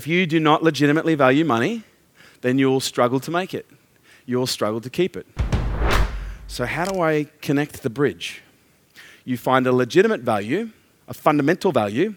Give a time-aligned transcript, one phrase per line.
[0.00, 1.82] If you do not legitimately value money,
[2.40, 3.66] then you'll struggle to make it.
[4.24, 5.26] You'll struggle to keep it.
[6.46, 8.40] So, how do I connect the bridge?
[9.26, 10.70] You find a legitimate value,
[11.06, 12.14] a fundamental value,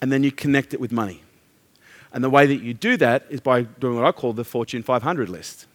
[0.00, 1.22] and then you connect it with money.
[2.14, 4.82] And the way that you do that is by doing what I call the Fortune
[4.82, 5.66] 500 list.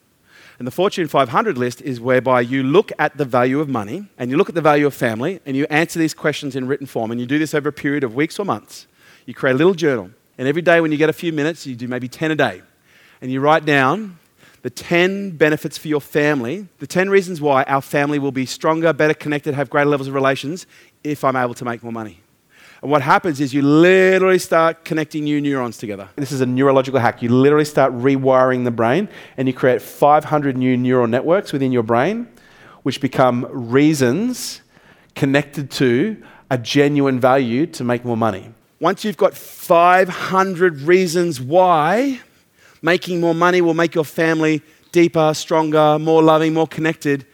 [0.58, 4.32] And the Fortune 500 list is whereby you look at the value of money and
[4.32, 7.12] you look at the value of family and you answer these questions in written form.
[7.12, 8.88] And you do this over a period of weeks or months.
[9.28, 10.10] You create a little journal.
[10.38, 12.62] And every day when you get a few minutes, you do maybe 10 a day.
[13.22, 14.18] And you write down
[14.64, 18.94] the 10 benefits for your family, the 10 reasons why our family will be stronger,
[18.94, 20.66] better connected, have greater levels of relations
[21.04, 22.22] if I'm able to make more money.
[22.82, 26.10] And what happens is you literally start connecting new neurons together.
[26.16, 27.22] This is a neurological hack.
[27.22, 29.08] You literally start rewiring the brain
[29.38, 32.28] and you create 500 new neural networks within your brain,
[32.84, 34.62] which become reasons
[35.16, 38.54] connected to a genuine value to make more money.
[38.84, 42.20] Once you've got 500 reasons why
[42.82, 47.26] making more money will make your family deeper, stronger, more loving, more connected,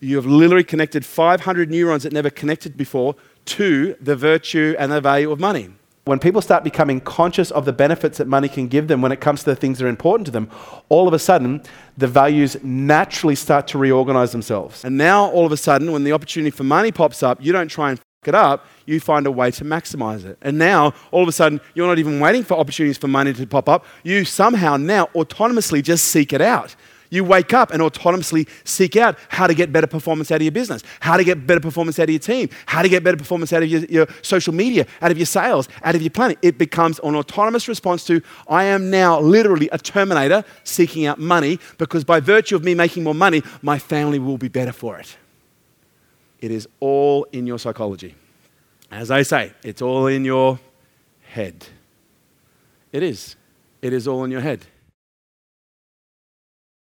[0.00, 3.16] you have literally connected 500 neurons that never connected before
[3.46, 5.70] to the virtue and the value of money.
[6.04, 9.22] When people start becoming conscious of the benefits that money can give them when it
[9.22, 10.50] comes to the things that are important to them,
[10.90, 11.62] all of a sudden,
[11.96, 14.84] the values naturally start to reorganize themselves.
[14.84, 17.68] And now, all of a sudden, when the opportunity for money pops up, you don't
[17.68, 20.36] try and it up, you find a way to maximize it.
[20.42, 23.46] And now, all of a sudden, you're not even waiting for opportunities for money to
[23.46, 23.86] pop up.
[24.02, 26.76] You somehow now autonomously just seek it out.
[27.08, 30.52] You wake up and autonomously seek out how to get better performance out of your
[30.52, 33.54] business, how to get better performance out of your team, how to get better performance
[33.54, 36.36] out of your, your social media, out of your sales, out of your planning.
[36.42, 41.58] It becomes an autonomous response to, I am now literally a terminator seeking out money
[41.78, 45.16] because by virtue of me making more money, my family will be better for it.
[46.40, 48.14] It is all in your psychology.
[48.90, 50.58] As I say, it's all in your
[51.22, 51.66] head.
[52.92, 53.36] It is.
[53.82, 54.66] It is all in your head.